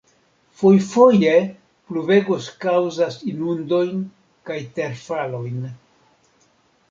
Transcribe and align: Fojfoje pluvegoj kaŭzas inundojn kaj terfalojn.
Fojfoje 0.59 1.33
pluvegoj 1.89 2.39
kaŭzas 2.63 3.19
inundojn 3.33 4.01
kaj 4.49 4.57
terfalojn. 4.79 5.63